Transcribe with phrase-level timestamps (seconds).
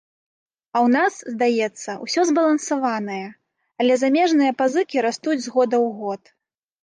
[0.77, 3.25] А ў нас, здаецца, усё збалансаванае,
[3.83, 6.21] але замежныя пазыкі растуць з года ў год.